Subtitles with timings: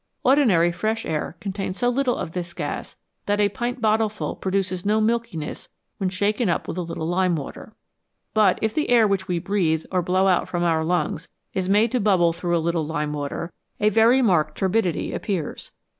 [0.23, 4.83] Ordinary fresh air contains so little of this gas that a pint bottle full produces
[4.83, 7.75] no milkiness when shaken up with a little lime water.
[8.33, 11.91] But if the air which we breathe or blow out from our lungs is made
[11.91, 15.71] to bubble through a little lime water, a very marked turbidity appears.